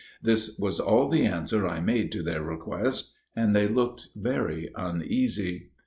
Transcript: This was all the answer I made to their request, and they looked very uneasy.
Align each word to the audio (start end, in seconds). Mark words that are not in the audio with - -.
This 0.19 0.57
was 0.57 0.79
all 0.79 1.07
the 1.07 1.27
answer 1.27 1.67
I 1.67 1.79
made 1.79 2.11
to 2.13 2.23
their 2.23 2.41
request, 2.41 3.13
and 3.35 3.55
they 3.55 3.67
looked 3.67 4.07
very 4.15 4.71
uneasy. 4.75 5.69